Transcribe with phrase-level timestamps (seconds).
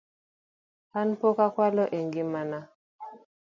[0.99, 2.59] An pok akwalo e ngima na